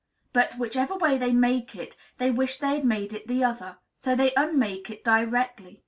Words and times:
But, 0.33 0.53
whichever 0.55 0.95
way 0.95 1.19
they 1.19 1.31
make 1.31 1.75
it, 1.75 1.95
they 2.17 2.31
wish 2.31 2.57
they 2.57 2.73
had 2.73 2.83
made 2.85 3.13
it 3.13 3.27
the 3.27 3.43
other; 3.43 3.77
so 3.99 4.15
they 4.15 4.33
unmake 4.35 4.89
it 4.89 5.03
directly. 5.03 5.79